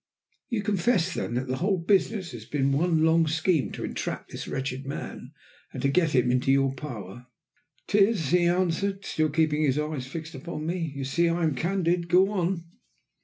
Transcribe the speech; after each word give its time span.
"You 0.49 0.63
confess 0.63 1.13
then 1.13 1.35
that 1.35 1.45
the 1.45 1.57
whole 1.57 1.77
business 1.77 2.31
has 2.31 2.45
been 2.45 2.71
one 2.71 3.03
long 3.03 3.27
scheme 3.27 3.71
to 3.73 3.83
entrap 3.83 4.29
this 4.29 4.47
wretched 4.47 4.83
man, 4.83 5.31
and 5.71 5.79
to 5.83 5.89
get 5.89 6.15
him 6.15 6.31
into 6.31 6.51
your 6.51 6.73
power?" 6.73 7.27
"'Tis," 7.85 8.29
he 8.29 8.47
answered, 8.47 9.05
still 9.05 9.29
keeping 9.29 9.61
his 9.61 9.77
eyes 9.77 10.07
fixed 10.07 10.33
upon 10.33 10.65
me. 10.65 10.91
"You 10.95 11.05
see 11.05 11.29
I 11.29 11.43
am 11.43 11.53
candid! 11.53 12.09
Go 12.09 12.31
on!" 12.31 12.65